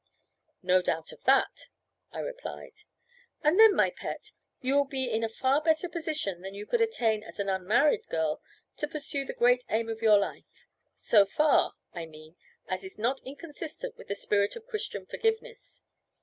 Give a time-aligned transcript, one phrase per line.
[0.63, 1.67] "No doubt of that,"
[2.11, 2.73] I replied.
[3.43, 6.81] "And then, my pet, you will be in a far better position than you could
[6.81, 8.41] attain as an unmarried girl
[8.77, 12.35] to pursue the great aim of your life; so far, I mean,
[12.67, 15.83] as is not inconsistent with the spirit of Christian forgiveness.